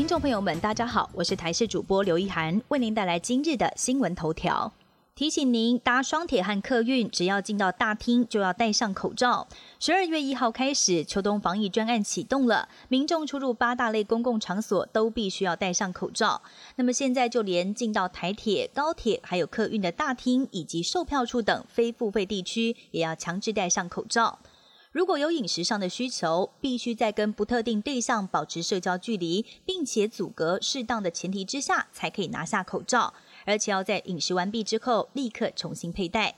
[0.00, 4.72] 听众朋友们，大家好，我是台视主播刘一涵，为您带来今日的新闻头条。
[5.14, 9.46] 提醒您，搭双铁和客运，只要进到大厅就要戴上口罩。
[9.78, 16.40] 十二月一号开始，秋冬防疫专案启动了，民众出入八大类公共场所都必须要戴上口罩。
[16.76, 24.38] 那么现在就连进到台铁、高铁还有客运的大厅以及售票处等非付费地区，也要强制戴上口罩。
[24.92, 36.34] 如果有饮食上的需求，必须在跟不特定对象保持社交距离，并且阻隔适当的前提之下，才可以拿下口罩，而且要在饮食完毕之后立刻重新佩戴。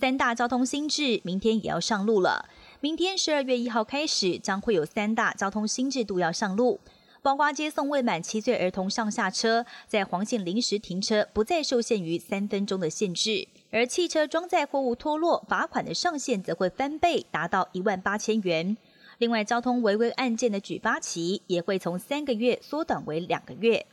[0.00, 2.48] 三大交通新制明天也要上路了，
[2.80, 6.80] 明天十二月一号开始，将会有三大交通新制度要上路。
[7.22, 18.76] 包括接送未满七岁儿童上下车，在黄线临时停车不再受限于三分钟的限制，而汽车装载货物脱落，罚款的上限则会翻倍，达到一万八千元。
[19.18, 23.86] 另外，交通违规案件的举发期也会从三个月缩短为两个月。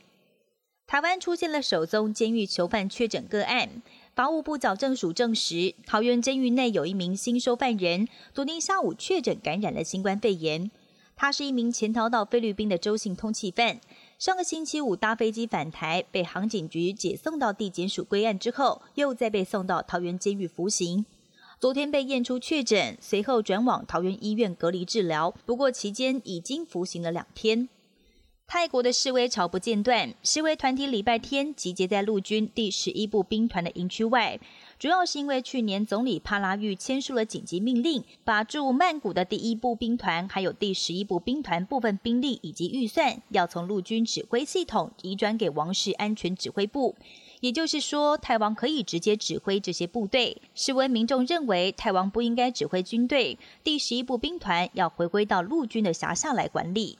[0.86, 3.82] 台湾出现了首宗监狱囚犯确诊个案，
[4.14, 10.70] 法务部矫正署证实，桃园监狱内有一名新收犯人，昨天下午确诊感染了新冠肺炎。
[11.16, 13.80] 他是一名潜逃到菲律宾的周姓通缉犯，
[14.18, 21.04] 上个星期五搭飞机返台，被航警局解送到地检署归案之后，又再被送到桃园监狱服刑。
[21.60, 27.68] 昨天被验出确诊，随后转往桃园医院隔离治疗，不过期间已经服刑了两天。
[28.46, 34.38] 泰国的示威潮不间断，示威团体礼拜天集结在陆军第十一部兵团的营区外。
[34.78, 46.94] 主要是因为去年总理帕拉育签署了紧急命令，把驻曼谷的第一步兵团还有第十一步兵团部分兵力以及预算，要从陆军指挥系统移转给王室安全指挥部。
[47.40, 50.40] 也就是说，泰王可以直接指挥这些部队。
[50.54, 56.98] 示威民众认为，泰王不应该指挥军队，第十一步兵团要回归到陆军的辖下来管理。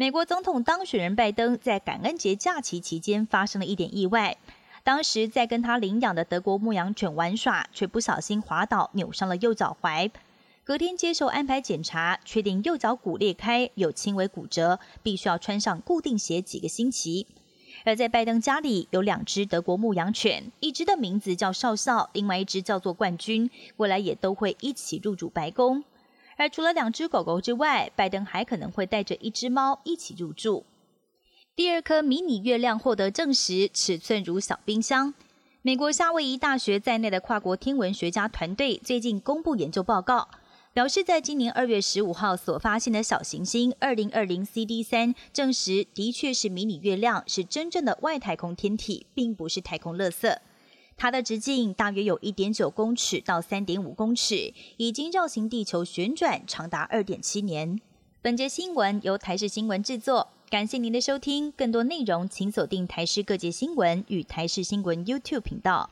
[0.00, 4.38] 美国总统当选人拜登在感恩节假期期间发生了一点意外。
[4.82, 10.10] 当时在跟他领养的德国牧羊犬玩耍，却不小心滑倒，扭伤了右脚踝。
[10.64, 17.26] 隔天接受安排检查，确定右脚骨裂开，有轻微骨折，必须要穿上固定鞋几个星期。
[17.84, 25.84] 而在拜登家里有两只德国牧羊犬，一只的名字叫少校，另外一只叫做冠军，未来也都会一起入主白宫。
[26.40, 30.64] 而除了两只狗狗之外，拜登还可能会带着一只猫一起入住。
[31.54, 35.12] 第二颗迷你月亮获得证实，尺寸如小冰箱。
[35.60, 40.30] 美国夏威夷大学在内的跨国天文学家团队最近公布研究报告，
[40.72, 50.34] 表示在今年二月十五号所发现的小行星二零二零 CD 三，证实的确是迷你月亮，是真正的外太空天体，并不是太空垃圾。
[51.00, 57.80] 它的直径大约有一点九公尺到三点五公尺，已经绕行地球旋转长达二点七年。
[58.20, 60.28] 本节新闻由台视新闻制作。
[60.50, 65.90] 感谢您的收听，更多内容请锁定台视各界新闻与台视新闻 YouTube 频道。